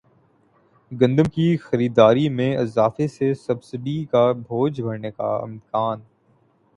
گندم 0.91 1.23
کی 1.25 1.55
خریداری 1.59 2.27
میں 2.29 2.55
اضافے 2.57 3.07
سے 3.07 3.33
سبسڈی 3.35 4.03
کا 4.05 4.31
بوجھ 4.39 4.81
بڑھنے 4.81 5.11
کا 5.11 5.35
امکان 5.37 5.99